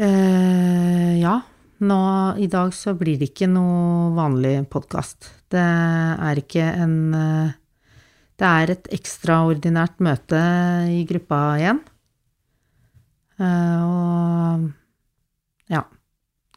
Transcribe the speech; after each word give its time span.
Eh, 0.00 1.20
ja. 1.20 1.40
Nå 1.78 2.36
i 2.36 2.46
dag 2.46 2.72
så 2.74 2.94
blir 2.96 3.18
det 3.20 3.30
ikke 3.30 3.48
noe 3.52 4.14
vanlig 4.16 4.54
podkast. 4.72 5.26
Det 5.52 5.60
er 5.60 6.40
ikke 6.40 6.64
en 6.84 6.94
eh, 7.16 7.50
Det 8.40 8.48
er 8.48 8.72
et 8.72 8.88
ekstraordinært 8.96 10.00
møte 10.00 10.40
i 10.88 11.02
gruppa 11.08 11.40
igjen. 11.60 11.82
Eh, 13.36 13.82
og 13.84 14.70
ja. 15.68 15.84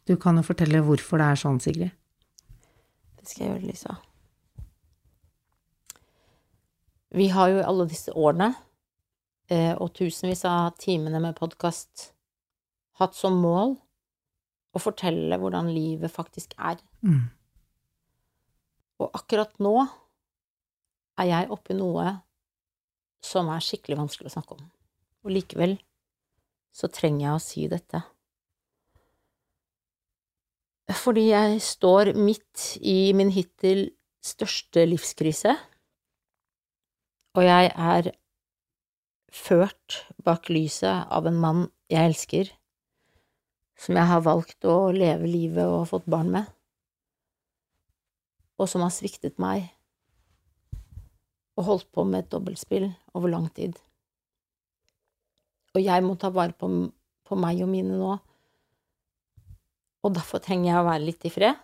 Du 0.07 0.15
kan 0.15 0.39
jo 0.39 0.45
fortelle 0.47 0.79
hvorfor 0.87 1.19
det 1.19 1.27
er 1.27 1.43
sånn, 1.43 1.59
Sigrid. 1.59 1.91
Det 3.19 3.27
skal 3.27 3.43
jeg 3.43 3.51
gjøre, 3.51 3.67
Lisa. 3.67 3.97
Vi 7.11 7.27
har 7.35 7.51
jo 7.51 7.59
alle 7.67 7.91
disse 7.91 8.15
årene 8.15 8.53
eh, 9.51 9.75
og 9.75 9.91
tusenvis 9.99 10.47
av 10.47 10.77
timene 10.79 11.19
med 11.19 11.35
podkast 11.35 12.13
hatt 13.01 13.17
som 13.17 13.39
mål 13.41 13.75
å 14.73 14.81
fortelle 14.81 15.37
hvordan 15.39 15.69
livet 15.73 16.11
faktisk 16.13 16.55
er. 16.57 16.79
Mm. 17.05 17.25
Og 19.01 19.17
akkurat 19.17 19.53
nå 19.61 19.75
er 21.21 21.29
jeg 21.29 21.51
oppi 21.53 21.75
noe 21.77 22.15
som 23.23 23.49
er 23.53 23.63
skikkelig 23.63 23.99
vanskelig 24.01 24.31
å 24.31 24.35
snakke 24.37 24.57
om. 24.57 24.65
Og 25.23 25.35
likevel 25.35 25.77
så 26.73 26.89
trenger 26.91 27.27
jeg 27.27 27.35
å 27.35 27.43
si 27.43 27.67
dette. 27.71 28.01
Fordi 30.93 31.29
jeg 31.29 31.61
står 31.63 32.11
midt 32.17 32.73
i 32.81 33.13
min 33.15 33.31
hittil 33.33 33.87
største 34.23 34.83
livskrise, 34.87 35.55
og 37.33 37.45
jeg 37.45 37.71
er 37.71 38.11
ført 39.33 40.03
bak 40.21 40.51
lyset 40.53 41.09
av 41.09 41.25
en 41.27 41.39
mann 41.39 41.63
jeg 41.89 42.11
elsker, 42.11 42.51
som 43.83 43.97
jeg 43.99 44.07
har 44.07 44.21
valgt 44.23 44.63
å 44.69 44.93
leve 44.95 45.27
livet 45.27 45.67
og 45.67 45.89
fått 45.89 46.05
barn 46.07 46.29
med, 46.31 46.47
og 48.55 48.69
som 48.71 48.83
har 48.85 48.93
sviktet 48.95 49.41
meg 49.43 49.65
og 51.59 51.67
holdt 51.67 51.89
på 51.91 52.05
med 52.07 52.23
et 52.23 52.29
dobbeltspill 52.31 52.87
over 53.13 53.33
lang 53.33 53.49
tid. 53.53 53.75
Og 55.75 55.81
jeg 55.83 56.05
må 56.05 56.15
ta 56.21 56.31
vare 56.33 56.55
på, 56.55 56.69
på 57.27 57.37
meg 57.37 57.59
og 57.65 57.69
mine 57.73 57.97
nå, 57.99 58.13
og 60.03 60.15
derfor 60.15 60.41
trenger 60.43 60.71
jeg 60.71 60.79
å 60.79 60.87
være 60.87 61.03
litt 61.03 61.27
i 61.27 61.31
fred. 61.33 61.59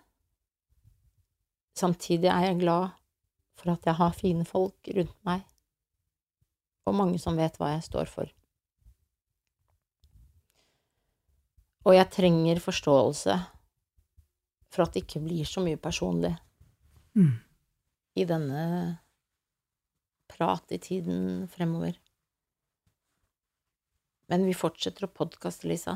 Samtidig 1.79 2.27
er 2.31 2.49
jeg 2.49 2.59
glad 2.65 2.97
for 3.59 3.71
at 3.73 3.87
jeg 3.87 3.95
har 3.95 4.17
fine 4.17 4.47
folk 4.47 4.91
rundt 4.97 5.15
meg, 5.27 5.47
og 6.83 6.99
mange 6.99 7.21
som 7.21 7.39
vet 7.39 7.55
hva 7.59 7.73
jeg 7.77 7.87
står 7.87 8.11
for. 8.11 8.38
Og 11.87 11.95
jeg 11.95 12.09
trenger 12.11 12.59
forståelse 12.63 13.35
for 14.69 14.83
at 14.85 14.93
det 14.93 15.05
ikke 15.05 15.21
blir 15.23 15.47
så 15.47 15.63
mye 15.63 15.79
personlig 15.81 16.35
Mm. 17.17 17.39
i 18.15 18.23
denne 18.29 18.99
prat 20.29 20.71
i 20.71 20.77
tiden 20.77 21.47
fremover. 21.49 21.95
Men 24.29 24.45
vi 24.45 24.53
fortsetter 24.53 25.07
å 25.07 25.11
podkaste, 25.11 25.65
Lisa. 25.67 25.95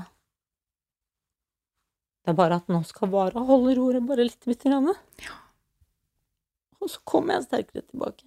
Det 2.23 2.33
er 2.33 2.39
bare 2.39 2.57
at 2.57 2.67
nå 2.71 2.79
skal 2.87 3.11
Vara 3.13 3.43
holde 3.45 3.75
roret 3.77 4.07
bare 4.07 4.25
litt. 4.25 4.41
Bitte 4.47 4.71
grann. 4.71 4.89
Ja. 5.21 5.37
Og 6.81 6.89
så 6.89 6.99
kommer 7.05 7.37
jeg 7.37 7.45
sterkere 7.45 7.85
tilbake. 7.85 8.25